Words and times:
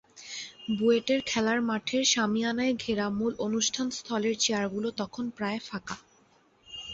বুয়েটের 0.77 1.21
খেলার 1.25 1.59
মাঠের 1.61 2.03
শামিয়ানায় 2.05 2.73
ঘেরা 2.75 3.07
মূল 3.09 3.33
অনুষ্ঠানস্থলের 3.39 4.35
চেয়ারগুলো 4.37 4.89
তখন 5.01 5.25
প্রায় 5.37 5.59
ফাঁকা। 5.59 5.95